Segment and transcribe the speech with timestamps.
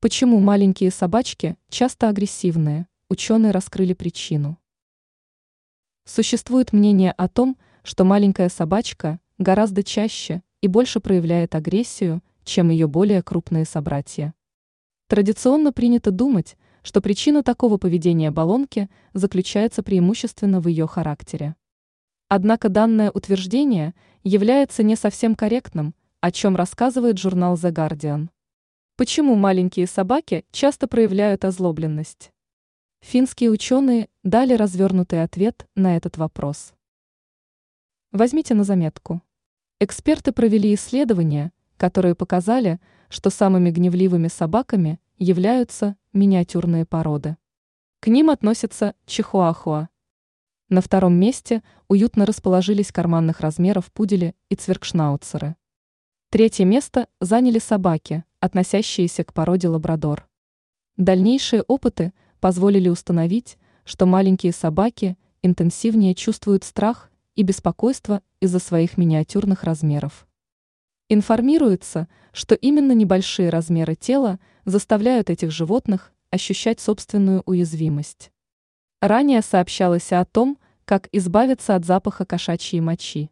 [0.00, 2.86] Почему маленькие собачки часто агрессивные?
[3.10, 4.56] Ученые раскрыли причину.
[6.04, 12.86] Существует мнение о том, что маленькая собачка гораздо чаще и больше проявляет агрессию, чем ее
[12.86, 14.34] более крупные собратья.
[15.08, 21.56] Традиционно принято думать, что причина такого поведения баллонки заключается преимущественно в ее характере.
[22.28, 28.28] Однако данное утверждение является не совсем корректным, о чем рассказывает журнал The Guardian.
[28.98, 32.32] Почему маленькие собаки часто проявляют озлобленность?
[32.98, 36.74] Финские ученые дали развернутый ответ на этот вопрос.
[38.10, 39.22] Возьмите на заметку.
[39.78, 47.36] Эксперты провели исследования, которые показали, что самыми гневливыми собаками являются миниатюрные породы.
[48.00, 49.90] К ним относятся чихуахуа.
[50.70, 55.54] На втором месте уютно расположились карманных размеров пудели и цверкшнауцеры.
[56.30, 60.28] Третье место заняли собаки, относящиеся к породе лабрадор.
[60.96, 69.64] Дальнейшие опыты позволили установить, что маленькие собаки интенсивнее чувствуют страх и беспокойство из-за своих миниатюрных
[69.64, 70.26] размеров.
[71.08, 78.30] Информируется, что именно небольшие размеры тела заставляют этих животных ощущать собственную уязвимость.
[79.00, 83.30] Ранее сообщалось о том, как избавиться от запаха кошачьей мочи.